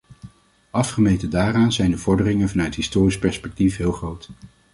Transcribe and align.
Afgemeten 0.71 1.29
daaraan 1.29 1.71
zijn 1.73 1.91
de 1.91 1.97
vorderingen 1.97 2.49
vanuit 2.49 2.75
historisch 2.75 3.19
perspectief 3.19 3.77
heel 3.77 3.91
groot. 3.91 4.29